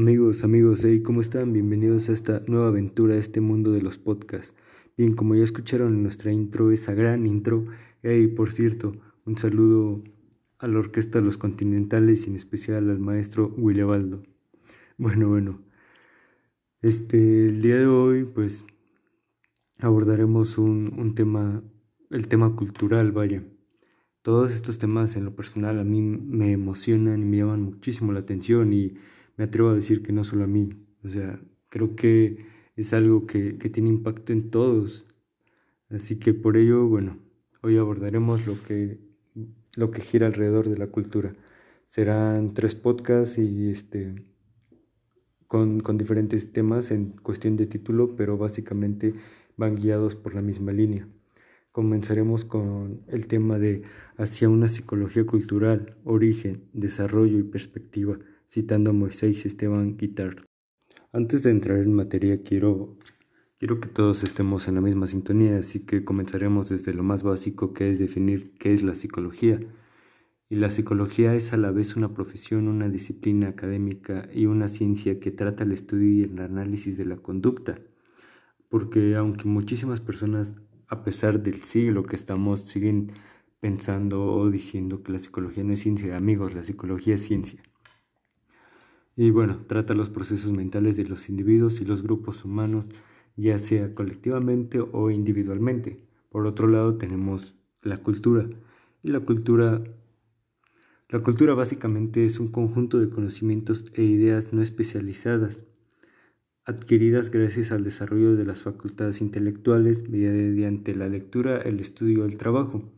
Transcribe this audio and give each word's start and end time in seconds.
Amigos, 0.00 0.44
amigos, 0.44 0.82
hey, 0.82 1.02
¿cómo 1.02 1.20
están? 1.20 1.52
Bienvenidos 1.52 2.08
a 2.08 2.12
esta 2.12 2.42
nueva 2.46 2.68
aventura, 2.68 3.16
a 3.16 3.18
este 3.18 3.42
mundo 3.42 3.70
de 3.70 3.82
los 3.82 3.98
podcasts. 3.98 4.54
Bien, 4.96 5.14
como 5.14 5.34
ya 5.34 5.44
escucharon 5.44 5.92
en 5.92 6.02
nuestra 6.02 6.32
intro, 6.32 6.72
esa 6.72 6.94
gran 6.94 7.26
intro, 7.26 7.66
hey, 8.02 8.26
por 8.28 8.50
cierto, 8.50 8.96
un 9.26 9.36
saludo 9.36 10.02
a 10.58 10.68
la 10.68 10.78
Orquesta 10.78 11.20
Los 11.20 11.36
Continentales 11.36 12.24
y 12.24 12.30
en 12.30 12.36
especial 12.36 12.88
al 12.88 12.98
maestro 12.98 13.50
Baldo. 13.50 14.22
Bueno, 14.96 15.28
bueno, 15.28 15.60
este, 16.80 17.50
el 17.50 17.60
día 17.60 17.76
de 17.76 17.86
hoy, 17.86 18.24
pues, 18.24 18.64
abordaremos 19.80 20.56
un, 20.56 20.94
un 20.96 21.14
tema, 21.14 21.62
el 22.08 22.26
tema 22.26 22.56
cultural, 22.56 23.12
vaya. 23.12 23.44
Todos 24.22 24.52
estos 24.52 24.78
temas 24.78 25.14
en 25.16 25.26
lo 25.26 25.36
personal 25.36 25.78
a 25.78 25.84
mí 25.84 26.00
me 26.00 26.52
emocionan 26.52 27.22
y 27.22 27.26
me 27.26 27.36
llaman 27.36 27.60
muchísimo 27.60 28.12
la 28.12 28.20
atención 28.20 28.72
y 28.72 28.94
me 29.40 29.46
atrevo 29.46 29.70
a 29.70 29.74
decir 29.74 30.02
que 30.02 30.12
no 30.12 30.22
solo 30.22 30.44
a 30.44 30.46
mí, 30.46 30.68
o 31.02 31.08
sea, 31.08 31.40
creo 31.70 31.96
que 31.96 32.44
es 32.76 32.92
algo 32.92 33.24
que, 33.26 33.56
que 33.56 33.70
tiene 33.70 33.88
impacto 33.88 34.34
en 34.34 34.50
todos. 34.50 35.06
Así 35.88 36.18
que 36.18 36.34
por 36.34 36.58
ello, 36.58 36.86
bueno, 36.86 37.16
hoy 37.62 37.78
abordaremos 37.78 38.46
lo 38.46 38.62
que, 38.62 39.00
lo 39.78 39.90
que 39.90 40.02
gira 40.02 40.26
alrededor 40.26 40.68
de 40.68 40.76
la 40.76 40.88
cultura. 40.88 41.32
Serán 41.86 42.52
tres 42.52 42.74
podcasts 42.74 43.38
y 43.38 43.70
este, 43.70 44.14
con, 45.46 45.80
con 45.80 45.96
diferentes 45.96 46.52
temas 46.52 46.90
en 46.90 47.12
cuestión 47.12 47.56
de 47.56 47.64
título, 47.64 48.14
pero 48.14 48.36
básicamente 48.36 49.14
van 49.56 49.74
guiados 49.74 50.16
por 50.16 50.34
la 50.34 50.42
misma 50.42 50.72
línea. 50.72 51.08
Comenzaremos 51.72 52.44
con 52.44 53.04
el 53.08 53.26
tema 53.26 53.58
de 53.58 53.84
hacia 54.18 54.50
una 54.50 54.68
psicología 54.68 55.24
cultural, 55.24 55.96
origen, 56.04 56.68
desarrollo 56.74 57.38
y 57.38 57.42
perspectiva 57.42 58.18
citando 58.50 58.90
a 58.90 58.92
Moisés 58.92 59.46
Esteban 59.46 59.96
Guitart. 59.96 60.40
Antes 61.12 61.44
de 61.44 61.52
entrar 61.52 61.78
en 61.78 61.94
materia, 61.94 62.42
quiero, 62.42 62.98
quiero 63.58 63.78
que 63.78 63.88
todos 63.88 64.24
estemos 64.24 64.66
en 64.66 64.74
la 64.74 64.80
misma 64.80 65.06
sintonía, 65.06 65.58
así 65.58 65.86
que 65.86 66.02
comenzaremos 66.02 66.68
desde 66.68 66.92
lo 66.92 67.04
más 67.04 67.22
básico, 67.22 67.72
que 67.72 67.90
es 67.90 68.00
definir 68.00 68.52
qué 68.58 68.72
es 68.72 68.82
la 68.82 68.96
psicología. 68.96 69.60
Y 70.48 70.56
la 70.56 70.72
psicología 70.72 71.36
es 71.36 71.52
a 71.52 71.58
la 71.58 71.70
vez 71.70 71.94
una 71.94 72.12
profesión, 72.12 72.66
una 72.66 72.88
disciplina 72.88 73.50
académica 73.50 74.28
y 74.34 74.46
una 74.46 74.66
ciencia 74.66 75.20
que 75.20 75.30
trata 75.30 75.62
el 75.62 75.70
estudio 75.70 76.10
y 76.10 76.22
el 76.24 76.40
análisis 76.40 76.96
de 76.96 77.04
la 77.04 77.18
conducta. 77.18 77.78
Porque 78.68 79.14
aunque 79.14 79.44
muchísimas 79.44 80.00
personas, 80.00 80.56
a 80.88 81.04
pesar 81.04 81.40
del 81.40 81.62
siglo 81.62 82.02
que 82.02 82.16
estamos, 82.16 82.62
siguen 82.62 83.12
pensando 83.60 84.24
o 84.24 84.50
diciendo 84.50 85.04
que 85.04 85.12
la 85.12 85.20
psicología 85.20 85.62
no 85.62 85.72
es 85.72 85.80
ciencia, 85.80 86.16
amigos, 86.16 86.52
la 86.52 86.64
psicología 86.64 87.14
es 87.14 87.22
ciencia. 87.22 87.62
Y 89.20 89.32
bueno, 89.32 89.60
trata 89.66 89.92
los 89.92 90.08
procesos 90.08 90.50
mentales 90.50 90.96
de 90.96 91.04
los 91.04 91.28
individuos 91.28 91.82
y 91.82 91.84
los 91.84 92.02
grupos 92.02 92.42
humanos, 92.42 92.86
ya 93.36 93.58
sea 93.58 93.94
colectivamente 93.94 94.80
o 94.80 95.10
individualmente. 95.10 96.00
Por 96.30 96.46
otro 96.46 96.68
lado 96.68 96.96
tenemos 96.96 97.54
la 97.82 97.98
cultura. 97.98 98.48
Y 99.02 99.10
la 99.10 99.20
cultura 99.20 99.84
la 101.10 101.18
cultura 101.18 101.52
básicamente 101.52 102.24
es 102.24 102.40
un 102.40 102.48
conjunto 102.48 102.98
de 102.98 103.10
conocimientos 103.10 103.92
e 103.94 104.04
ideas 104.04 104.54
no 104.54 104.62
especializadas, 104.62 105.64
adquiridas 106.64 107.30
gracias 107.30 107.72
al 107.72 107.84
desarrollo 107.84 108.36
de 108.36 108.46
las 108.46 108.62
facultades 108.62 109.20
intelectuales 109.20 110.08
mediante 110.08 110.94
la 110.94 111.10
lectura, 111.10 111.60
el 111.60 111.80
estudio 111.80 112.24
el 112.24 112.38
trabajo. 112.38 112.90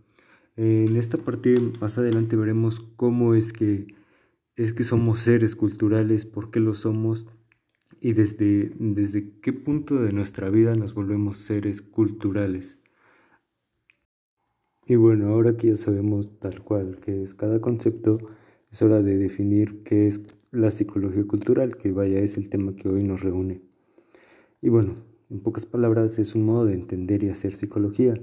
En 0.54 0.94
esta 0.94 1.18
parte 1.18 1.56
más 1.80 1.98
adelante 1.98 2.36
veremos 2.36 2.78
cómo 2.94 3.34
es 3.34 3.52
que 3.52 4.01
es 4.56 4.72
que 4.72 4.84
somos 4.84 5.20
seres 5.20 5.56
culturales, 5.56 6.26
por 6.26 6.50
qué 6.50 6.60
lo 6.60 6.74
somos 6.74 7.26
y 8.00 8.12
desde, 8.14 8.72
desde 8.78 9.30
qué 9.40 9.52
punto 9.52 9.96
de 10.02 10.12
nuestra 10.12 10.50
vida 10.50 10.74
nos 10.74 10.94
volvemos 10.94 11.38
seres 11.38 11.82
culturales. 11.82 12.78
Y 14.86 14.96
bueno, 14.96 15.28
ahora 15.28 15.56
que 15.56 15.68
ya 15.68 15.76
sabemos 15.76 16.38
tal 16.40 16.62
cual 16.62 16.98
que 16.98 17.22
es 17.22 17.34
cada 17.34 17.60
concepto, 17.60 18.18
es 18.70 18.82
hora 18.82 19.02
de 19.02 19.16
definir 19.16 19.82
qué 19.84 20.06
es 20.06 20.20
la 20.50 20.70
psicología 20.70 21.24
cultural, 21.24 21.76
que 21.76 21.92
vaya 21.92 22.18
es 22.18 22.36
el 22.36 22.48
tema 22.48 22.74
que 22.74 22.88
hoy 22.88 23.04
nos 23.04 23.22
reúne. 23.22 23.62
Y 24.60 24.68
bueno, 24.68 24.96
en 25.30 25.40
pocas 25.40 25.66
palabras 25.66 26.18
es 26.18 26.34
un 26.34 26.44
modo 26.44 26.66
de 26.66 26.74
entender 26.74 27.22
y 27.22 27.30
hacer 27.30 27.54
psicología, 27.54 28.20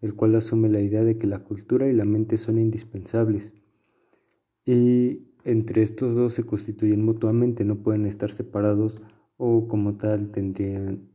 el 0.00 0.14
cual 0.14 0.36
asume 0.36 0.70
la 0.70 0.80
idea 0.80 1.04
de 1.04 1.18
que 1.18 1.26
la 1.26 1.40
cultura 1.40 1.88
y 1.88 1.92
la 1.92 2.04
mente 2.04 2.38
son 2.38 2.58
indispensables. 2.58 3.52
Y 4.64 5.27
entre 5.44 5.82
estos 5.82 6.14
dos 6.14 6.32
se 6.34 6.44
constituyen 6.44 7.04
mutuamente, 7.04 7.64
no 7.64 7.76
pueden 7.76 8.06
estar 8.06 8.30
separados 8.30 9.00
o 9.36 9.68
como 9.68 9.96
tal 9.96 10.30
tendrían, 10.30 11.08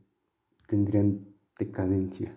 tendrían 0.66 1.26
decadencia. 1.58 2.36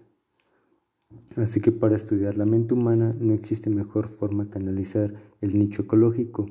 Así 1.37 1.61
que 1.61 1.71
para 1.71 1.95
estudiar 1.95 2.37
la 2.37 2.45
mente 2.45 2.73
humana 2.73 3.15
no 3.17 3.33
existe 3.33 3.69
mejor 3.69 4.09
forma 4.09 4.49
que 4.49 4.57
analizar 4.57 5.13
el 5.39 5.57
nicho 5.57 5.83
ecológico 5.83 6.49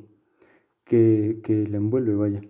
que, 0.84 1.40
que 1.44 1.66
la 1.66 1.76
envuelve, 1.76 2.14
vaya. 2.14 2.40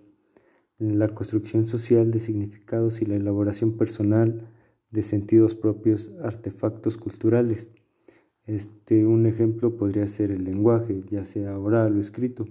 La 0.79 1.09
construcción 1.09 1.65
social 1.65 2.11
de 2.11 2.19
significados 2.19 3.01
y 3.01 3.05
la 3.05 3.15
elaboración 3.15 3.73
personal 3.73 4.47
de 4.91 5.03
sentidos 5.03 5.55
propios, 5.55 6.11
artefactos 6.23 6.97
culturales. 6.97 7.71
Este, 8.45 9.05
un 9.05 9.25
ejemplo 9.25 9.75
podría 9.75 10.07
ser 10.07 10.31
el 10.31 10.45
lenguaje, 10.45 11.01
ya 11.09 11.25
sea 11.25 11.59
oral 11.59 11.97
o 11.97 11.99
escrito 11.99 12.47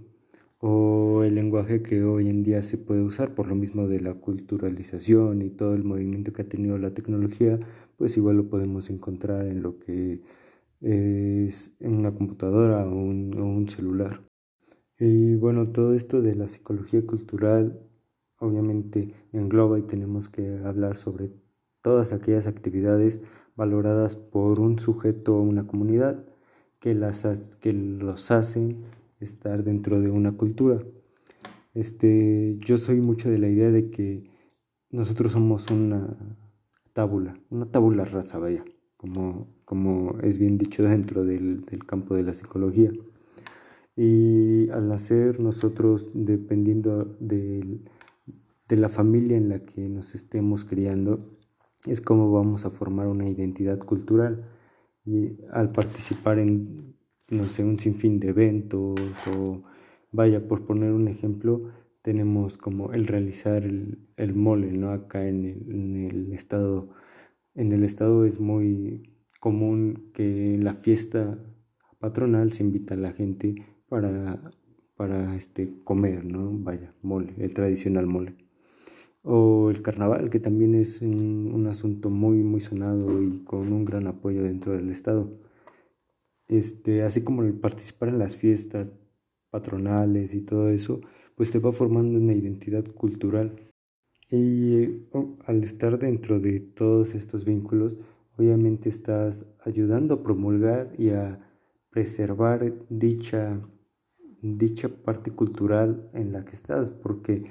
o 0.60 1.22
el 1.24 1.34
lenguaje 1.34 1.82
que 1.82 2.02
hoy 2.04 2.28
en 2.30 2.42
día 2.42 2.62
se 2.62 2.78
puede 2.78 3.02
usar 3.02 3.34
por 3.34 3.48
lo 3.48 3.54
mismo 3.54 3.88
de 3.88 4.00
la 4.00 4.14
culturalización 4.14 5.42
y 5.42 5.50
todo 5.50 5.74
el 5.74 5.84
movimiento 5.84 6.32
que 6.32 6.42
ha 6.42 6.48
tenido 6.48 6.78
la 6.78 6.94
tecnología, 6.94 7.58
pues 7.96 8.16
igual 8.16 8.36
lo 8.36 8.48
podemos 8.48 8.90
encontrar 8.90 9.46
en 9.46 9.62
lo 9.62 9.78
que 9.78 10.22
es 10.80 11.74
una 11.80 12.14
computadora 12.14 12.86
o 12.86 12.94
un, 12.94 13.68
celular. 13.68 14.22
Y 14.98 15.36
bueno, 15.36 15.68
todo 15.68 15.94
esto 15.94 16.22
de 16.22 16.34
la 16.34 16.48
psicología 16.48 17.04
cultural 17.06 17.80
obviamente 18.38 19.12
engloba 19.32 19.78
y 19.78 19.82
tenemos 19.82 20.28
que 20.28 20.58
hablar 20.64 20.96
sobre 20.96 21.30
todas 21.80 22.12
aquellas 22.12 22.46
actividades 22.46 23.20
valoradas 23.56 24.16
por 24.16 24.60
un 24.60 24.78
sujeto 24.78 25.36
o 25.36 25.42
una 25.42 25.66
comunidad 25.66 26.24
que, 26.78 26.94
las, 26.94 27.24
que 27.56 27.72
los 27.72 28.30
hacen 28.30 28.84
estar 29.20 29.64
dentro 29.64 30.00
de 30.00 30.10
una 30.10 30.32
cultura. 30.32 30.78
Este, 31.74 32.56
yo 32.60 32.78
soy 32.78 33.00
mucho 33.00 33.30
de 33.30 33.38
la 33.38 33.48
idea 33.48 33.70
de 33.70 33.90
que 33.90 34.30
nosotros 34.90 35.32
somos 35.32 35.70
una 35.70 36.16
tábula, 36.92 37.34
una 37.50 37.70
tábula 37.70 38.04
rasa, 38.04 38.38
vaya, 38.38 38.64
como, 38.96 39.48
como 39.64 40.18
es 40.22 40.38
bien 40.38 40.56
dicho 40.58 40.82
dentro 40.82 41.24
del, 41.24 41.60
del 41.62 41.84
campo 41.84 42.14
de 42.14 42.22
la 42.22 42.34
psicología. 42.34 42.90
Y 43.94 44.68
al 44.70 44.88
nacer 44.88 45.40
nosotros, 45.40 46.10
dependiendo 46.14 47.16
de, 47.20 47.80
de 48.68 48.76
la 48.76 48.88
familia 48.88 49.36
en 49.36 49.48
la 49.48 49.60
que 49.60 49.88
nos 49.88 50.14
estemos 50.14 50.64
criando, 50.64 51.38
es 51.86 52.00
como 52.00 52.30
vamos 52.32 52.64
a 52.66 52.70
formar 52.70 53.06
una 53.06 53.28
identidad 53.28 53.78
cultural. 53.78 54.44
Y 55.04 55.38
al 55.52 55.70
participar 55.70 56.38
en 56.38 56.95
no 57.28 57.48
sé, 57.48 57.64
un 57.64 57.78
sinfín 57.78 58.20
de 58.20 58.28
eventos 58.28 59.00
o 59.34 59.62
vaya, 60.12 60.46
por 60.46 60.64
poner 60.64 60.92
un 60.92 61.08
ejemplo, 61.08 61.70
tenemos 62.02 62.56
como 62.56 62.92
el 62.92 63.06
realizar 63.06 63.64
el, 63.64 63.98
el 64.16 64.34
mole, 64.34 64.72
¿no? 64.72 64.90
Acá 64.90 65.26
en 65.28 65.44
el, 65.44 65.70
en 65.70 65.96
el, 65.96 66.32
estado, 66.32 66.90
en 67.54 67.72
el 67.72 67.84
estado 67.84 68.24
es 68.24 68.38
muy 68.40 69.02
común 69.40 70.10
que 70.14 70.54
en 70.54 70.64
la 70.64 70.74
fiesta 70.74 71.38
patronal 71.98 72.52
se 72.52 72.62
invita 72.62 72.94
a 72.94 72.98
la 72.98 73.12
gente 73.12 73.56
para, 73.88 74.52
para 74.96 75.34
este, 75.36 75.82
comer, 75.82 76.24
¿no? 76.24 76.50
Vaya, 76.52 76.94
mole, 77.02 77.34
el 77.38 77.52
tradicional 77.54 78.06
mole. 78.06 78.36
O 79.22 79.70
el 79.70 79.82
carnaval, 79.82 80.30
que 80.30 80.38
también 80.38 80.76
es 80.76 81.02
un, 81.02 81.50
un 81.52 81.66
asunto 81.66 82.10
muy, 82.10 82.44
muy 82.44 82.60
sonado 82.60 83.20
y 83.20 83.42
con 83.42 83.72
un 83.72 83.84
gran 83.84 84.06
apoyo 84.06 84.44
dentro 84.44 84.72
del 84.72 84.90
estado 84.90 85.40
este, 86.48 87.02
así 87.02 87.22
como 87.22 87.42
el 87.42 87.54
participar 87.54 88.08
en 88.08 88.18
las 88.18 88.36
fiestas 88.36 88.92
patronales 89.50 90.34
y 90.34 90.42
todo 90.42 90.70
eso, 90.70 91.00
pues 91.34 91.50
te 91.50 91.58
va 91.58 91.72
formando 91.72 92.18
una 92.18 92.34
identidad 92.34 92.84
cultural. 92.84 93.54
Y 94.30 95.06
oh, 95.12 95.36
al 95.46 95.62
estar 95.62 95.98
dentro 95.98 96.40
de 96.40 96.60
todos 96.60 97.14
estos 97.14 97.44
vínculos, 97.44 97.96
obviamente 98.36 98.88
estás 98.88 99.46
ayudando 99.64 100.14
a 100.14 100.22
promulgar 100.22 100.92
y 100.98 101.10
a 101.10 101.40
preservar 101.90 102.74
dicha, 102.88 103.60
dicha 104.42 104.88
parte 104.88 105.30
cultural 105.30 106.10
en 106.12 106.32
la 106.32 106.44
que 106.44 106.54
estás, 106.54 106.90
porque 106.90 107.44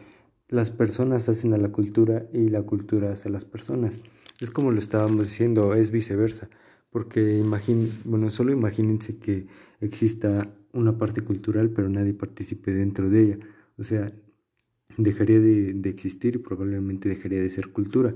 las 0.47 0.69
personas 0.69 1.27
hacen 1.30 1.53
a 1.53 1.57
la 1.57 1.71
cultura 1.71 2.27
y 2.33 2.50
la 2.50 2.62
cultura 2.62 3.12
hace 3.12 3.30
a 3.30 3.31
las 3.31 3.45
personas. 3.45 4.00
Es 4.39 4.51
como 4.51 4.71
lo 4.71 4.80
estábamos 4.80 5.27
diciendo, 5.30 5.74
es 5.74 5.92
viceversa. 5.92 6.50
Porque 6.95 7.39
imagín, 7.39 7.92
bueno, 8.06 8.30
solo 8.30 8.53
imagínense 8.53 9.18
que 9.18 9.47
exista 9.81 10.50
una 10.71 10.97
parte 10.97 11.19
cultural, 11.24 11.69
pero 11.71 11.89
nadie 11.89 12.13
participe 12.13 12.74
dentro 12.74 13.09
de 13.09 13.21
ella. 13.21 13.39
O 13.77 13.83
sea, 13.83 14.13
dejaría 14.95 15.42
de, 15.42 15.89
existir 15.89 16.36
y 16.36 16.38
probablemente 16.38 17.09
dejaría 17.09 17.42
de 17.42 17.50
ser 17.50 17.74
cultura. 17.74 18.13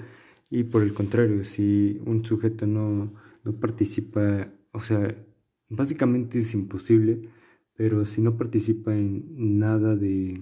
Y 0.49 0.63
por 0.63 0.81
el 0.81 0.93
contrario, 0.93 1.43
si 1.43 1.99
un 2.05 2.23
sujeto 2.23 2.67
no, 2.67 3.11
no 3.43 3.51
participa, 3.59 4.47
o 4.71 4.79
sea, 4.79 5.13
básicamente 5.67 6.39
es 6.39 6.53
imposible, 6.53 7.27
pero 7.75 8.05
si 8.05 8.21
no 8.21 8.37
participa 8.37 8.95
en 8.95 9.59
nada 9.59 9.97
de 9.97 10.39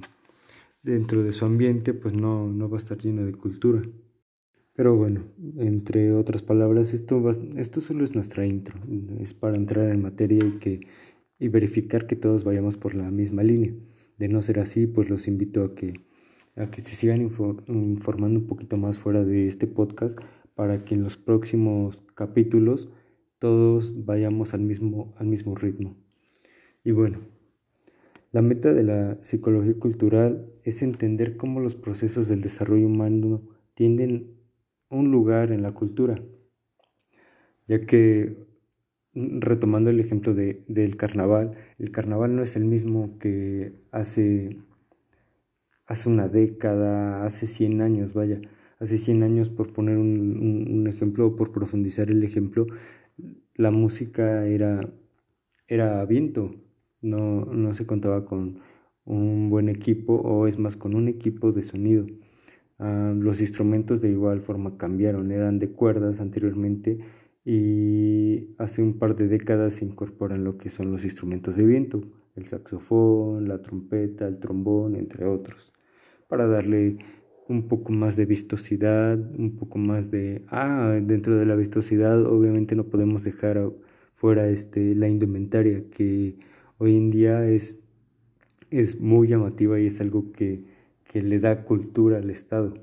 dentro 0.84 1.24
de 1.24 1.34
su 1.34 1.44
ambiente, 1.44 1.96
pues 1.96 2.14
no, 2.14 2.52
no 2.52 2.70
va 2.70 2.78
a 2.78 2.82
estar 2.82 3.00
lleno 3.00 3.26
de 3.26 3.34
cultura. 3.34 3.82
Pero 4.78 4.96
bueno, 4.96 5.24
entre 5.58 6.14
otras 6.14 6.44
palabras, 6.44 6.94
esto, 6.94 7.32
esto 7.56 7.82
solo 7.82 8.04
es 8.04 8.14
nuestra 8.14 8.46
intro, 8.46 8.80
es 9.20 9.34
para 9.34 9.58
entrar 9.58 9.90
en 9.90 10.04
materia 10.04 10.46
y, 10.46 10.60
que, 10.60 10.82
y 11.40 11.48
verificar 11.48 12.06
que 12.06 12.16
todos 12.16 12.44
vayamos 12.44 12.78
por 12.78 12.94
la 12.94 13.10
misma 13.10 13.42
línea. 13.42 13.74
De 14.20 14.30
no 14.30 14.40
ser 14.40 14.60
así, 14.60 14.86
pues 14.86 15.10
los 15.10 15.28
invito 15.28 15.64
a 15.64 15.74
que, 15.74 15.94
a 16.56 16.70
que 16.70 16.82
se 16.82 16.94
sigan 16.94 17.28
informando 17.68 18.40
un 18.40 18.46
poquito 18.46 18.78
más 18.78 19.00
fuera 19.00 19.26
de 19.26 19.48
este 19.48 19.66
podcast 19.66 20.20
para 20.54 20.86
que 20.86 20.94
en 20.94 21.02
los 21.02 21.18
próximos 21.18 22.04
capítulos 22.14 22.88
todos 23.40 24.06
vayamos 24.06 24.54
al 24.54 24.62
mismo, 24.62 25.16
al 25.18 25.26
mismo 25.26 25.56
ritmo. 25.56 25.96
Y 26.84 26.92
bueno, 26.92 27.18
la 28.32 28.44
meta 28.44 28.76
de 28.76 28.84
la 28.84 29.18
psicología 29.24 29.74
cultural 29.80 30.52
es 30.62 30.84
entender 30.84 31.36
cómo 31.36 31.62
los 31.62 31.76
procesos 31.76 32.28
del 32.28 32.42
desarrollo 32.42 32.86
humano 32.86 33.42
tienden 33.74 34.37
un 34.90 35.12
lugar 35.12 35.52
en 35.52 35.62
la 35.62 35.72
cultura, 35.72 36.22
ya 37.68 37.86
que 37.86 38.48
retomando 39.14 39.90
el 39.90 40.00
ejemplo 40.00 40.34
de, 40.34 40.64
del 40.68 40.96
carnaval, 40.98 41.58
el 41.80 41.92
carnaval 41.92 42.36
no 42.36 42.44
es 42.44 42.56
el 42.56 42.66
mismo 42.66 43.18
que 43.20 43.74
hace, 43.92 44.58
hace 45.86 46.10
una 46.10 46.28
década, 46.28 47.26
hace 47.26 47.48
100 47.48 47.82
años, 47.82 48.14
vaya, 48.14 48.40
hace 48.80 48.98
100 48.98 49.24
años 49.24 49.50
por 49.50 49.74
poner 49.74 49.98
un, 49.98 50.68
un, 50.70 50.88
ejemplo 50.88 51.28
o 51.28 51.36
por 51.36 51.52
profundizar 51.52 52.10
el 52.12 52.24
ejemplo, 52.24 52.68
la 53.56 53.72
música 53.72 54.46
era, 54.46 54.88
era 55.68 56.06
viento, 56.06 56.56
no, 57.02 57.46
no 57.46 57.74
se 57.74 57.86
contaba 57.86 58.26
con 58.26 58.60
un 59.06 59.50
buen 59.50 59.70
equipo 59.70 60.14
o 60.14 60.48
es 60.48 60.60
más 60.60 60.76
con 60.76 60.96
un 60.96 61.08
equipo 61.08 61.52
de 61.52 61.64
sonido. 61.64 62.06
Ah, 62.80 63.14
los 63.16 63.42
instrumentos 63.42 64.02
de 64.02 64.12
igual 64.12 64.42
forma 64.42 64.78
cambiaron, 64.78 65.32
eran 65.32 65.58
de 65.58 65.72
cuerdas 65.72 66.20
anteriormente 66.20 67.00
y 67.44 68.56
hace 68.58 68.84
un 68.84 69.00
par 69.00 69.16
de 69.16 69.28
décadas 69.28 69.76
se 69.76 69.86
incorporan 69.86 70.44
lo 70.44 70.58
que 70.58 70.70
son 70.70 70.92
los 70.92 71.04
instrumentos 71.04 71.56
de 71.56 71.66
viento, 71.66 72.02
el 72.36 72.46
saxofón, 72.46 73.48
la 73.48 73.62
trompeta, 73.62 74.28
el 74.28 74.40
trombón, 74.40 74.96
entre 74.96 75.26
otros, 75.26 75.74
para 76.28 76.46
darle 76.46 76.98
un 77.48 77.68
poco 77.68 77.94
más 77.94 78.16
de 78.16 78.26
vistosidad, 78.26 79.18
un 79.18 79.56
poco 79.56 79.78
más 79.80 80.12
de... 80.12 80.46
Ah, 80.50 81.00
dentro 81.02 81.36
de 81.38 81.46
la 81.46 81.56
vistosidad 81.56 82.26
obviamente 82.26 82.76
no 82.76 82.86
podemos 82.90 83.24
dejar 83.24 83.72
fuera 84.14 84.50
este, 84.50 84.96
la 84.96 85.08
indumentaria 85.08 85.90
que 85.90 86.38
hoy 86.78 86.98
en 86.98 87.10
día 87.12 87.46
es, 87.48 87.80
es 88.72 89.00
muy 89.00 89.28
llamativa 89.30 89.80
y 89.80 89.88
es 89.88 90.02
algo 90.02 90.32
que 90.32 90.77
que 91.08 91.22
le 91.22 91.40
da 91.40 91.64
cultura 91.64 92.18
al 92.18 92.30
Estado. 92.30 92.74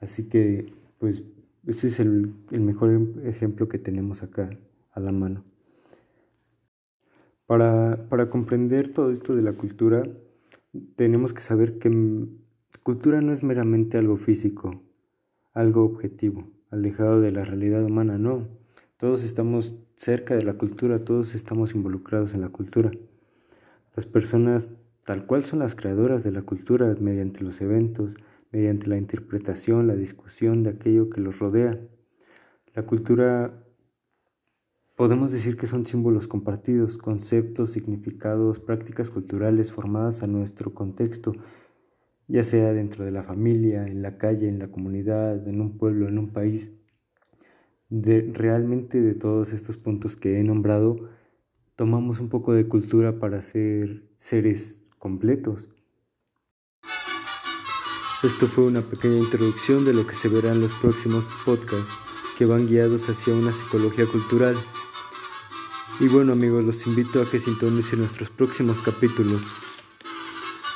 Así 0.00 0.28
que, 0.28 0.72
pues, 0.98 1.22
ese 1.66 1.86
es 1.88 2.00
el, 2.00 2.34
mejor 2.50 2.90
em, 2.90 3.26
ejemplo 3.26 3.68
que 3.68 3.78
tenemos 3.78 4.22
acá 4.22 4.50
a 4.92 5.00
la 5.00 5.12
mano. 5.12 5.44
Para, 7.46 7.98
para, 8.08 8.28
comprender 8.28 8.92
todo 8.92 9.10
esto 9.10 9.34
de 9.34 9.42
la 9.42 9.52
cultura, 9.52 10.02
tenemos 10.96 11.32
que 11.32 11.42
saber 11.42 11.78
que 11.78 11.90
cultura 12.82 13.20
no 13.20 13.32
es 13.32 13.42
meramente 13.42 13.98
algo 13.98 14.16
físico, 14.16 14.82
algo 15.52 15.84
objetivo, 15.84 16.48
alejado 16.70 17.20
de 17.20 17.30
la 17.30 17.44
realidad 17.44 17.84
humana, 17.84 18.18
no. 18.18 18.48
Todos 18.96 19.24
estamos 19.24 19.74
cerca 19.94 20.34
de 20.34 20.44
la 20.44 20.54
cultura, 20.54 21.04
todos 21.04 21.34
estamos 21.34 21.74
involucrados 21.74 22.34
en 22.34 22.40
la 22.40 22.48
cultura. 22.48 22.90
Las 23.94 24.06
personas 24.06 24.70
tal 25.04 25.26
cual 25.26 25.44
son 25.44 25.58
las 25.58 25.74
creadoras 25.74 26.22
de 26.22 26.32
la 26.32 26.42
cultura 26.42 26.94
mediante 27.00 27.42
los 27.42 27.60
eventos, 27.60 28.14
mediante 28.52 28.86
la 28.86 28.98
interpretación, 28.98 29.86
la 29.86 29.96
discusión 29.96 30.62
de 30.62 30.70
aquello 30.70 31.10
que 31.10 31.20
los 31.20 31.38
rodea. 31.38 31.80
La 32.74 32.84
cultura 32.84 33.64
podemos 34.96 35.32
decir 35.32 35.56
que 35.56 35.66
son 35.66 35.86
símbolos 35.86 36.28
compartidos, 36.28 36.98
conceptos, 36.98 37.70
significados, 37.70 38.60
prácticas 38.60 39.10
culturales 39.10 39.72
formadas 39.72 40.22
a 40.22 40.26
nuestro 40.26 40.74
contexto, 40.74 41.32
ya 42.28 42.44
sea 42.44 42.72
dentro 42.72 43.04
de 43.04 43.10
la 43.10 43.22
familia, 43.22 43.86
en 43.86 44.02
la 44.02 44.16
calle, 44.16 44.48
en 44.48 44.58
la 44.58 44.70
comunidad, 44.70 45.46
en 45.48 45.60
un 45.60 45.76
pueblo, 45.76 46.08
en 46.08 46.18
un 46.18 46.32
país. 46.32 46.72
De, 47.88 48.30
realmente 48.32 49.02
de 49.02 49.14
todos 49.14 49.52
estos 49.52 49.76
puntos 49.76 50.16
que 50.16 50.38
he 50.38 50.44
nombrado, 50.44 51.10
tomamos 51.74 52.20
un 52.20 52.28
poco 52.28 52.54
de 52.54 52.68
cultura 52.68 53.18
para 53.18 53.42
ser 53.42 54.08
seres 54.16 54.81
completos. 55.02 55.66
Esto 58.22 58.46
fue 58.46 58.62
una 58.62 58.82
pequeña 58.82 59.18
introducción 59.18 59.84
de 59.84 59.92
lo 59.92 60.06
que 60.06 60.14
se 60.14 60.28
verá 60.28 60.52
en 60.52 60.60
los 60.60 60.74
próximos 60.74 61.24
podcasts 61.44 61.92
que 62.38 62.46
van 62.46 62.68
guiados 62.68 63.08
hacia 63.08 63.34
una 63.34 63.50
psicología 63.50 64.06
cultural. 64.06 64.54
Y 65.98 66.06
bueno 66.06 66.34
amigos, 66.34 66.62
los 66.62 66.86
invito 66.86 67.20
a 67.20 67.28
que 67.28 67.40
sintonicen 67.40 67.98
nuestros 67.98 68.30
próximos 68.30 68.80
capítulos 68.80 69.42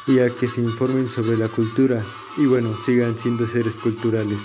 y 0.09 0.19
a 0.19 0.29
que 0.29 0.49
se 0.49 0.61
informen 0.61 1.07
sobre 1.07 1.37
la 1.37 1.47
cultura 1.47 2.03
y 2.37 2.47
bueno, 2.47 2.77
sigan 2.77 3.17
siendo 3.17 3.47
seres 3.47 3.77
culturales. 3.77 4.43